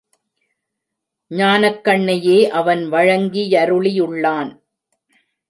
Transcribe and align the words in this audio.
ஞானக் 1.31 1.83
கண்னையே 1.83 2.49
அவன் 2.49 2.91
வழங்கியருளியுள்ளான். 2.91 4.51